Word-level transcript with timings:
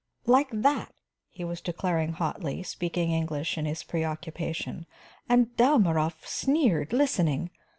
"Like 0.25 0.49
that," 0.51 0.95
he 1.29 1.43
was 1.43 1.61
declaring 1.61 2.13
hotly, 2.13 2.63
speaking 2.63 3.11
English 3.11 3.55
in 3.55 3.65
his 3.65 3.83
preoccupation, 3.83 4.87
"and 5.29 5.55
Dalmorov 5.57 6.25
sneered, 6.25 6.91
listening. 6.91 7.51